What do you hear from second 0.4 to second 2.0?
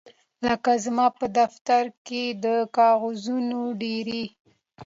لکه زما په دفتر